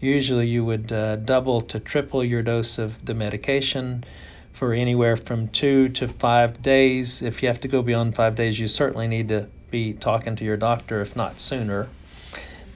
usually 0.00 0.46
you 0.46 0.64
would 0.64 0.90
uh, 0.92 1.16
double 1.16 1.60
to 1.60 1.80
triple 1.80 2.24
your 2.24 2.42
dose 2.42 2.78
of 2.78 3.04
the 3.04 3.14
medication 3.14 4.04
for 4.52 4.72
anywhere 4.72 5.16
from 5.16 5.48
two 5.48 5.88
to 5.90 6.08
five 6.08 6.62
days. 6.62 7.22
If 7.22 7.42
you 7.42 7.48
have 7.48 7.60
to 7.60 7.68
go 7.68 7.82
beyond 7.82 8.14
five 8.14 8.34
days, 8.34 8.58
you 8.58 8.68
certainly 8.68 9.08
need 9.08 9.28
to 9.28 9.48
be 9.70 9.92
talking 9.92 10.36
to 10.36 10.44
your 10.44 10.56
doctor, 10.56 11.00
if 11.00 11.16
not 11.16 11.40
sooner. 11.40 11.88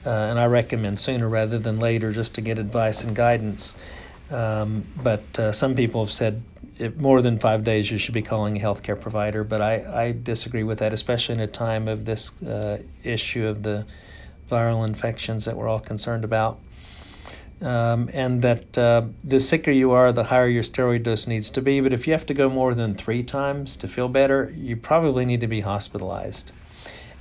Uh, 0.05 0.09
and 0.09 0.39
I 0.39 0.45
recommend 0.45 0.99
sooner 0.99 1.27
rather 1.27 1.57
than 1.57 1.79
later 1.79 2.11
just 2.11 2.35
to 2.35 2.41
get 2.41 2.59
advice 2.59 3.03
and 3.03 3.15
guidance. 3.15 3.75
Um, 4.29 4.85
but 4.95 5.37
uh, 5.37 5.51
some 5.51 5.75
people 5.75 6.03
have 6.03 6.11
said 6.11 6.41
if 6.77 6.95
more 6.95 7.21
than 7.21 7.39
five 7.39 7.63
days 7.63 7.89
you 7.89 7.97
should 7.97 8.13
be 8.13 8.21
calling 8.21 8.57
a 8.57 8.59
healthcare 8.59 8.99
provider. 8.99 9.43
But 9.43 9.61
I, 9.61 10.03
I 10.07 10.11
disagree 10.11 10.63
with 10.63 10.79
that, 10.79 10.93
especially 10.93 11.35
in 11.35 11.41
a 11.41 11.47
time 11.47 11.87
of 11.87 12.05
this 12.05 12.31
uh, 12.41 12.81
issue 13.03 13.47
of 13.47 13.63
the 13.63 13.85
viral 14.49 14.85
infections 14.85 15.45
that 15.45 15.55
we're 15.55 15.67
all 15.67 15.79
concerned 15.79 16.23
about. 16.23 16.59
Um, 17.61 18.09
and 18.13 18.41
that 18.41 18.77
uh, 18.77 19.03
the 19.23 19.39
sicker 19.39 19.71
you 19.71 19.91
are, 19.91 20.11
the 20.11 20.25
higher 20.25 20.47
your 20.47 20.63
steroid 20.63 21.03
dose 21.03 21.25
needs 21.25 21.51
to 21.51 21.61
be. 21.61 21.79
But 21.79 21.93
if 21.93 22.05
you 22.05 22.13
have 22.13 22.25
to 22.25 22.33
go 22.33 22.49
more 22.49 22.73
than 22.73 22.95
three 22.95 23.23
times 23.23 23.77
to 23.77 23.87
feel 23.87 24.09
better, 24.09 24.53
you 24.55 24.75
probably 24.75 25.25
need 25.25 25.41
to 25.41 25.47
be 25.47 25.61
hospitalized. 25.61 26.51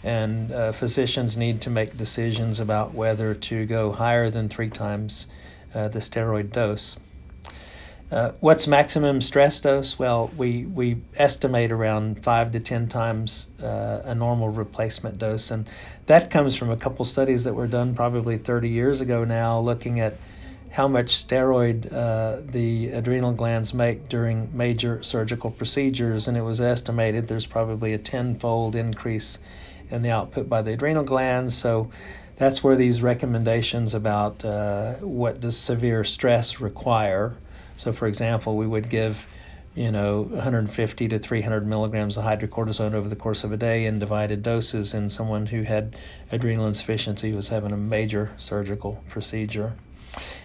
And 0.02 0.52
uh, 0.52 0.72
physicians 0.72 1.36
need 1.36 1.62
to 1.62 1.70
make 1.70 1.96
decisions 1.96 2.58
about 2.58 2.94
whether 2.94 3.34
to 3.34 3.64
go 3.64 3.92
higher 3.92 4.28
than 4.28 4.48
three 4.48 4.70
times 4.70 5.28
uh, 5.74 5.88
the 5.88 5.98
steroid 5.98 6.52
dose. 6.52 6.98
Uh, 8.10 8.32
what's 8.40 8.66
maximum 8.66 9.20
stress 9.20 9.60
dose? 9.60 9.98
Well, 9.98 10.30
we, 10.36 10.66
we 10.66 10.98
estimate 11.16 11.72
around 11.72 12.22
five 12.22 12.52
to 12.52 12.60
ten 12.60 12.88
times 12.88 13.48
uh, 13.62 14.02
a 14.04 14.14
normal 14.14 14.50
replacement 14.50 15.18
dose, 15.18 15.50
and 15.50 15.68
that 16.06 16.30
comes 16.30 16.54
from 16.54 16.70
a 16.70 16.76
couple 16.76 17.04
studies 17.04 17.44
that 17.44 17.54
were 17.54 17.66
done 17.66 17.94
probably 17.94 18.38
30 18.38 18.68
years 18.68 19.00
ago 19.00 19.24
now, 19.24 19.58
looking 19.58 20.00
at 20.00 20.14
how 20.70 20.88
much 20.88 21.14
steroid 21.16 21.92
uh, 21.92 22.40
the 22.50 22.88
adrenal 22.90 23.32
glands 23.32 23.72
make 23.72 24.08
during 24.08 24.48
major 24.56 25.02
surgical 25.02 25.50
procedures, 25.50 26.28
and 26.28 26.36
it 26.36 26.42
was 26.42 26.60
estimated 26.60 27.26
there's 27.26 27.46
probably 27.46 27.94
a 27.94 27.98
tenfold 27.98 28.74
increase 28.76 29.38
in 29.90 30.02
the 30.02 30.10
output 30.10 30.48
by 30.48 30.62
the 30.62 30.72
adrenal 30.72 31.04
glands. 31.04 31.56
So 31.56 31.90
that's 32.36 32.64
where 32.64 32.76
these 32.76 33.02
recommendations 33.02 33.94
about 33.94 34.44
uh, 34.44 34.94
what 34.94 35.40
does 35.40 35.56
severe 35.56 36.04
stress 36.04 36.60
require. 36.60 37.36
So, 37.76 37.92
for 37.92 38.06
example, 38.06 38.56
we 38.56 38.66
would 38.66 38.88
give, 38.88 39.26
you 39.74 39.90
know, 39.90 40.22
150 40.22 41.08
to 41.08 41.18
300 41.18 41.66
milligrams 41.66 42.16
of 42.16 42.24
hydrocortisone 42.24 42.94
over 42.94 43.08
the 43.08 43.16
course 43.16 43.44
of 43.44 43.52
a 43.52 43.56
day 43.56 43.86
in 43.86 43.98
divided 43.98 44.42
doses 44.42 44.94
in 44.94 45.10
someone 45.10 45.46
who 45.46 45.62
had 45.62 45.96
adrenal 46.32 46.66
insufficiency 46.66 47.30
who 47.30 47.36
was 47.36 47.48
having 47.48 47.72
a 47.72 47.76
major 47.76 48.30
surgical 48.36 49.02
procedure. 49.08 49.72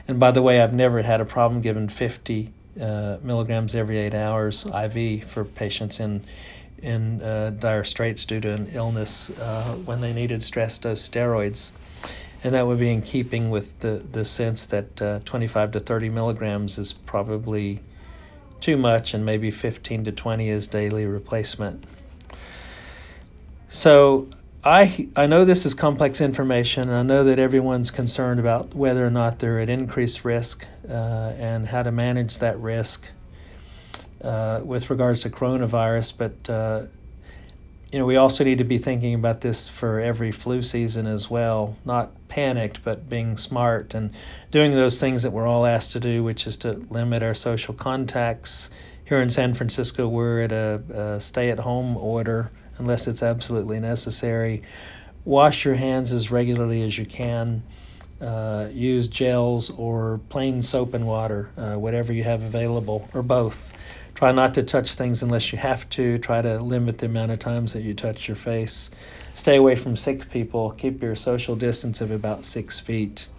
And 0.07 0.19
by 0.19 0.31
the 0.31 0.41
way, 0.41 0.61
I've 0.61 0.73
never 0.73 1.01
had 1.01 1.21
a 1.21 1.25
problem 1.25 1.61
giving 1.61 1.89
50 1.89 2.53
uh, 2.79 3.17
milligrams 3.21 3.75
every 3.75 3.97
eight 3.97 4.13
hours 4.13 4.65
IV 4.65 5.23
for 5.25 5.43
patients 5.43 5.99
in 5.99 6.23
in 6.83 7.21
uh, 7.21 7.51
dire 7.51 7.83
straits 7.83 8.25
due 8.25 8.41
to 8.41 8.53
an 8.53 8.71
illness 8.73 9.29
uh, 9.31 9.75
when 9.85 10.01
they 10.01 10.13
needed 10.13 10.43
stress 10.43 10.77
dose 10.77 11.07
steroids. 11.07 11.71
And 12.43 12.53
that 12.53 12.65
would 12.65 12.79
be 12.79 12.89
in 12.89 13.01
keeping 13.01 13.49
with 13.49 13.79
the, 13.79 14.01
the 14.11 14.23
sense 14.23 14.67
that 14.67 15.01
uh, 15.01 15.19
25 15.25 15.71
to 15.71 15.79
30 15.79 16.09
milligrams 16.09 16.77
is 16.77 16.93
probably 16.93 17.81
too 18.61 18.77
much, 18.77 19.13
and 19.13 19.25
maybe 19.25 19.51
15 19.51 20.05
to 20.05 20.11
20 20.11 20.49
is 20.49 20.67
daily 20.67 21.05
replacement. 21.05 21.85
So 23.69 24.27
I 24.63 25.07
I 25.15 25.27
know 25.27 25.45
this 25.45 25.65
is 25.65 25.73
complex 25.73 26.21
information. 26.21 26.89
I 26.89 27.03
know 27.03 27.25
that 27.25 27.39
everyone's 27.39 27.91
concerned 27.91 28.39
about 28.39 28.75
whether 28.75 29.05
or 29.05 29.11
not 29.11 29.39
they're 29.39 29.59
at 29.59 29.69
increased 29.69 30.25
risk 30.25 30.65
uh, 30.89 31.33
and 31.37 31.65
how 31.65 31.83
to 31.83 31.91
manage 31.91 32.39
that 32.39 32.59
risk 32.59 33.05
uh, 34.23 34.61
with 34.63 34.89
regards 34.89 35.23
to 35.23 35.29
coronavirus, 35.29 36.13
but 36.17 36.49
uh, 36.49 36.85
you 37.91 37.99
know 37.99 38.05
we 38.05 38.17
also 38.17 38.43
need 38.43 38.59
to 38.59 38.63
be 38.63 38.77
thinking 38.77 39.13
about 39.13 39.41
this 39.41 39.67
for 39.67 39.99
every 39.99 40.31
flu 40.31 40.61
season 40.61 41.07
as 41.07 41.29
well. 41.29 41.75
Not 41.85 42.11
panicked, 42.27 42.83
but 42.83 43.09
being 43.09 43.37
smart 43.37 43.95
and 43.95 44.11
doing 44.51 44.71
those 44.71 44.99
things 44.99 45.23
that 45.23 45.31
we're 45.31 45.47
all 45.47 45.65
asked 45.65 45.93
to 45.93 45.99
do, 45.99 46.23
which 46.23 46.47
is 46.47 46.57
to 46.57 46.73
limit 46.89 47.23
our 47.23 47.33
social 47.33 47.73
contacts. 47.73 48.69
Here 49.05 49.21
in 49.21 49.31
San 49.31 49.55
Francisco, 49.55 50.07
we're 50.07 50.43
at 50.43 50.51
a, 50.51 51.15
a 51.15 51.21
stay-at-home 51.21 51.97
order 51.97 52.51
unless 52.77 53.07
it's 53.07 53.23
absolutely 53.23 53.79
necessary. 53.79 54.61
Wash 55.25 55.65
your 55.65 55.75
hands 55.75 56.13
as 56.13 56.31
regularly 56.31 56.83
as 56.83 56.97
you 56.97 57.05
can. 57.05 57.63
Uh, 58.21 58.67
use 58.71 59.07
gels 59.07 59.69
or 59.71 60.19
plain 60.29 60.61
soap 60.61 60.93
and 60.93 61.07
water, 61.07 61.49
uh, 61.57 61.75
whatever 61.75 62.11
you 62.13 62.23
have 62.23 62.43
available, 62.43 63.07
or 63.13 63.23
both. 63.23 63.68
Try 64.19 64.33
not 64.33 64.55
to 64.55 64.63
touch 64.63 64.95
things 64.95 65.23
unless 65.23 65.53
you 65.53 65.57
have 65.59 65.87
to. 65.91 66.17
Try 66.17 66.41
to 66.41 66.61
limit 66.61 66.97
the 66.97 67.05
amount 67.05 67.31
of 67.31 67.39
times 67.39 67.71
that 67.71 67.83
you 67.83 67.93
touch 67.93 68.27
your 68.27 68.35
face. 68.35 68.91
Stay 69.33 69.55
away 69.55 69.75
from 69.75 69.95
sick 69.95 70.29
people. 70.29 70.71
Keep 70.71 71.01
your 71.01 71.15
social 71.15 71.55
distance 71.55 72.01
of 72.01 72.11
about 72.11 72.43
six 72.43 72.81
feet. 72.81 73.29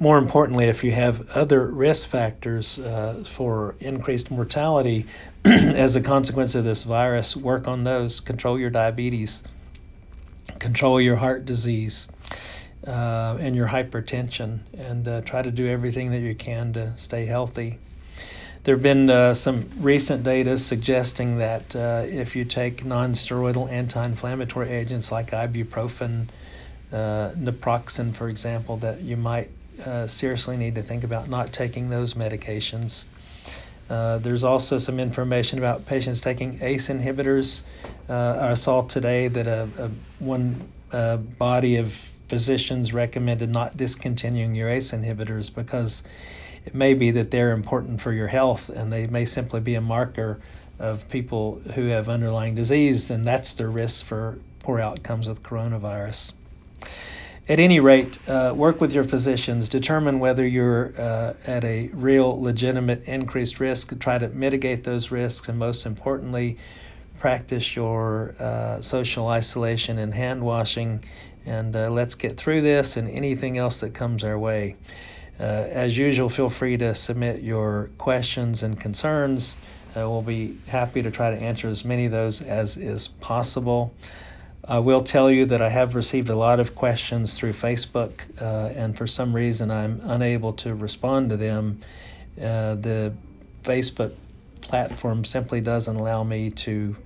More 0.00 0.18
importantly, 0.18 0.64
if 0.64 0.82
you 0.82 0.90
have 0.90 1.30
other 1.36 1.64
risk 1.64 2.08
factors 2.08 2.80
uh, 2.80 3.22
for 3.24 3.76
increased 3.78 4.32
mortality 4.32 5.06
as 5.44 5.94
a 5.94 6.00
consequence 6.00 6.56
of 6.56 6.64
this 6.64 6.82
virus, 6.82 7.36
work 7.36 7.68
on 7.68 7.84
those. 7.84 8.18
Control 8.18 8.58
your 8.58 8.70
diabetes, 8.70 9.44
control 10.58 11.00
your 11.00 11.14
heart 11.14 11.44
disease, 11.44 12.08
uh, 12.88 13.36
and 13.38 13.54
your 13.54 13.68
hypertension, 13.68 14.62
and 14.76 15.06
uh, 15.06 15.20
try 15.20 15.42
to 15.42 15.52
do 15.52 15.68
everything 15.68 16.10
that 16.10 16.22
you 16.22 16.34
can 16.34 16.72
to 16.72 16.92
stay 16.96 17.24
healthy. 17.24 17.78
There 18.64 18.76
have 18.76 18.82
been 18.82 19.10
uh, 19.10 19.34
some 19.34 19.68
recent 19.78 20.22
data 20.22 20.56
suggesting 20.56 21.38
that 21.38 21.74
uh, 21.74 22.04
if 22.06 22.36
you 22.36 22.44
take 22.44 22.84
non-steroidal 22.84 23.68
anti-inflammatory 23.68 24.70
agents 24.70 25.10
like 25.10 25.32
ibuprofen, 25.32 26.28
uh, 26.92 27.30
naproxen, 27.36 28.14
for 28.14 28.28
example, 28.28 28.76
that 28.76 29.00
you 29.00 29.16
might 29.16 29.50
uh, 29.84 30.06
seriously 30.06 30.56
need 30.56 30.76
to 30.76 30.82
think 30.82 31.02
about 31.02 31.28
not 31.28 31.52
taking 31.52 31.90
those 31.90 32.14
medications. 32.14 33.02
Uh, 33.90 34.18
there's 34.18 34.44
also 34.44 34.78
some 34.78 35.00
information 35.00 35.58
about 35.58 35.84
patients 35.84 36.20
taking 36.20 36.62
ACE 36.62 36.88
inhibitors. 36.88 37.64
I 38.08 38.54
saw 38.54 38.82
today 38.82 39.26
that 39.26 39.46
a, 39.48 39.68
a 39.78 39.90
one 40.22 40.68
body 41.38 41.76
of 41.78 41.92
physicians 42.28 42.92
recommended 42.92 43.50
not 43.50 43.76
discontinuing 43.76 44.54
your 44.54 44.68
ACE 44.68 44.92
inhibitors 44.92 45.52
because 45.52 46.04
it 46.64 46.74
may 46.74 46.94
be 46.94 47.10
that 47.12 47.30
they're 47.30 47.52
important 47.52 48.00
for 48.00 48.12
your 48.12 48.28
health 48.28 48.68
and 48.68 48.92
they 48.92 49.06
may 49.06 49.24
simply 49.24 49.60
be 49.60 49.74
a 49.74 49.80
marker 49.80 50.40
of 50.78 51.08
people 51.08 51.60
who 51.74 51.86
have 51.86 52.08
underlying 52.08 52.54
disease, 52.54 53.10
and 53.10 53.24
that's 53.24 53.54
their 53.54 53.70
risk 53.70 54.04
for 54.04 54.38
poor 54.58 54.80
outcomes 54.80 55.28
with 55.28 55.42
coronavirus. 55.42 56.32
At 57.48 57.58
any 57.60 57.80
rate, 57.80 58.18
uh, 58.28 58.52
work 58.56 58.80
with 58.80 58.92
your 58.92 59.04
physicians, 59.04 59.68
determine 59.68 60.20
whether 60.20 60.46
you're 60.46 60.92
uh, 60.96 61.34
at 61.46 61.64
a 61.64 61.88
real, 61.92 62.40
legitimate 62.40 63.04
increased 63.06 63.60
risk, 63.60 63.98
try 63.98 64.18
to 64.18 64.28
mitigate 64.28 64.84
those 64.84 65.10
risks, 65.10 65.48
and 65.48 65.58
most 65.58 65.86
importantly, 65.86 66.58
practice 67.18 67.76
your 67.76 68.34
uh, 68.38 68.80
social 68.80 69.28
isolation 69.28 69.98
and 69.98 70.14
hand 70.14 70.42
washing. 70.42 71.04
And 71.44 71.74
uh, 71.74 71.90
let's 71.90 72.14
get 72.14 72.36
through 72.36 72.60
this 72.60 72.96
and 72.96 73.08
anything 73.08 73.58
else 73.58 73.80
that 73.80 73.94
comes 73.94 74.22
our 74.22 74.38
way. 74.38 74.76
Uh, 75.40 75.66
as 75.70 75.96
usual, 75.96 76.28
feel 76.28 76.50
free 76.50 76.76
to 76.76 76.94
submit 76.94 77.42
your 77.42 77.90
questions 77.98 78.62
and 78.62 78.78
concerns. 78.78 79.56
Uh, 79.96 80.08
we'll 80.08 80.22
be 80.22 80.56
happy 80.66 81.02
to 81.02 81.10
try 81.10 81.30
to 81.30 81.36
answer 81.36 81.68
as 81.68 81.84
many 81.84 82.06
of 82.06 82.12
those 82.12 82.40
as 82.42 82.76
is 82.76 83.08
possible. 83.08 83.92
I 84.64 84.78
will 84.78 85.02
tell 85.02 85.30
you 85.30 85.46
that 85.46 85.60
I 85.60 85.68
have 85.68 85.96
received 85.96 86.28
a 86.28 86.36
lot 86.36 86.60
of 86.60 86.76
questions 86.76 87.34
through 87.36 87.54
Facebook, 87.54 88.12
uh, 88.40 88.72
and 88.76 88.96
for 88.96 89.08
some 89.08 89.34
reason 89.34 89.70
I'm 89.70 90.00
unable 90.04 90.52
to 90.54 90.74
respond 90.74 91.30
to 91.30 91.36
them. 91.36 91.80
Uh, 92.40 92.76
the 92.76 93.12
Facebook 93.64 94.12
platform 94.60 95.24
simply 95.24 95.60
doesn't 95.60 95.96
allow 95.96 96.22
me 96.22 96.50
to 96.50 96.96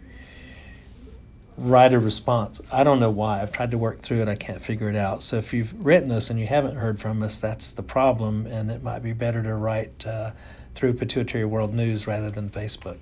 write 1.58 1.94
a 1.94 1.98
response. 1.98 2.60
I 2.72 2.84
don't 2.84 3.00
know 3.00 3.10
why. 3.10 3.40
I've 3.40 3.52
tried 3.52 3.70
to 3.70 3.78
work 3.78 4.00
through 4.00 4.22
it. 4.22 4.28
I 4.28 4.34
can't 4.34 4.60
figure 4.60 4.90
it 4.90 4.96
out. 4.96 5.22
So 5.22 5.36
if 5.38 5.52
you've 5.52 5.72
written 5.84 6.10
us 6.10 6.30
and 6.30 6.38
you 6.38 6.46
haven't 6.46 6.76
heard 6.76 7.00
from 7.00 7.22
us, 7.22 7.40
that's 7.40 7.72
the 7.72 7.82
problem, 7.82 8.46
and 8.46 8.70
it 8.70 8.82
might 8.82 9.02
be 9.02 9.12
better 9.12 9.42
to 9.42 9.54
write 9.54 10.06
uh, 10.06 10.32
through 10.74 10.94
Pituitary 10.94 11.44
World 11.44 11.74
News 11.74 12.06
rather 12.06 12.30
than 12.30 12.50
Facebook. 12.50 12.98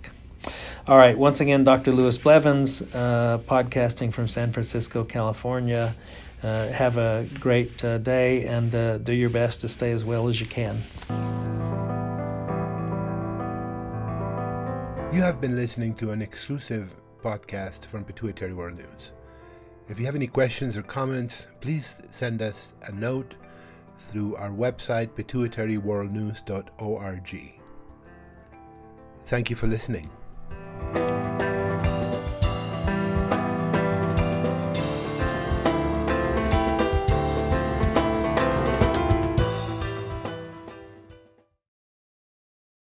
All 0.86 0.98
right. 0.98 1.16
Once 1.16 1.40
again, 1.40 1.64
Dr. 1.64 1.92
Lewis 1.92 2.18
Blevins, 2.18 2.82
uh, 2.94 3.38
podcasting 3.46 4.12
from 4.12 4.28
San 4.28 4.52
Francisco, 4.52 5.04
California. 5.04 5.94
Uh, 6.42 6.68
have 6.68 6.98
a 6.98 7.26
great 7.40 7.82
uh, 7.82 7.96
day 7.96 8.44
and 8.44 8.74
uh, 8.74 8.98
do 8.98 9.14
your 9.14 9.30
best 9.30 9.62
to 9.62 9.68
stay 9.68 9.92
as 9.92 10.04
well 10.04 10.28
as 10.28 10.38
you 10.38 10.46
can. 10.46 10.76
You 15.10 15.22
have 15.22 15.40
been 15.40 15.56
listening 15.56 15.94
to 15.94 16.10
an 16.10 16.20
exclusive 16.20 16.92
podcast 17.24 17.86
from 17.86 18.04
Pituitary 18.04 18.52
World 18.52 18.76
News. 18.76 19.12
If 19.88 19.98
you 19.98 20.04
have 20.04 20.14
any 20.14 20.26
questions 20.26 20.76
or 20.76 20.82
comments, 20.82 21.46
please 21.60 22.02
send 22.10 22.42
us 22.42 22.74
a 22.86 22.92
note 22.92 23.36
through 23.98 24.36
our 24.36 24.50
website, 24.50 25.14
pituitaryworldnews.org. 25.14 27.60
Thank 29.26 29.48
you 29.48 29.56
for 29.56 29.66
listening. 29.66 30.10